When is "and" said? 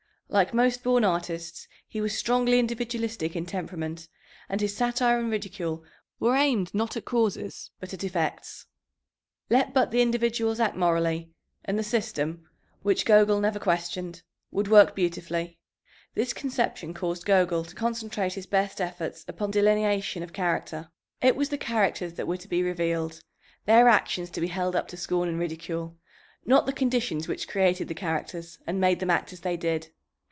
4.47-4.61, 5.19-5.29, 11.65-11.77, 25.27-25.37, 28.65-28.79